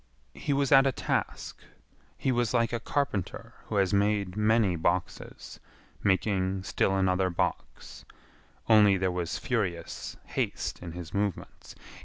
He 0.33 0.51
was 0.51 0.71
at 0.71 0.87
a 0.87 0.91
task. 0.91 1.61
He 2.17 2.31
was 2.31 2.55
like 2.55 2.73
a 2.73 2.79
carpenter 2.79 3.53
who 3.65 3.75
has 3.75 3.93
made 3.93 4.35
many 4.35 4.75
boxes, 4.75 5.59
making 6.03 6.63
still 6.63 6.97
another 6.97 7.29
box, 7.29 8.03
only 8.67 8.97
there 8.97 9.11
was 9.11 9.37
furious 9.37 10.17
haste 10.25 10.81
in 10.81 10.93
his 10.93 11.13
movements. 11.13 11.75